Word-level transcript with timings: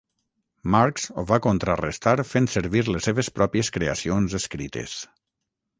Marks 0.75 1.03
ho 1.17 1.25
va 1.33 1.39
contrarestar 1.47 2.15
fent 2.31 2.49
servir 2.57 2.85
les 2.89 3.09
seves 3.11 3.33
pròpies 3.39 3.71
creacions 3.79 4.39
escrites. 4.41 4.99